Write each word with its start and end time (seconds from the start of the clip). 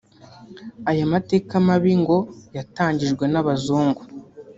Aya 0.89 1.05
mateka 1.13 1.53
mabi 1.67 1.93
ngo 2.01 2.17
yatangijwe 2.57 3.25
n’abazungu 3.29 4.01